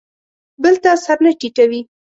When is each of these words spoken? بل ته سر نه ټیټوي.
بل 0.61 0.75
ته 0.83 0.91
سر 1.03 1.17
نه 1.25 1.31
ټیټوي. 1.39 1.81